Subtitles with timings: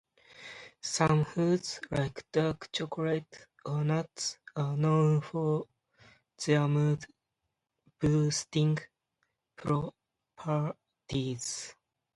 [0.81, 5.67] Some foods, like dark chocolate or nuts, are known for
[6.43, 8.79] their mood-boosting
[9.55, 11.75] properties.